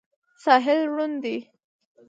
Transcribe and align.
ساحل 0.43 0.79
ړوند 0.93 1.15
دی. 1.23 1.37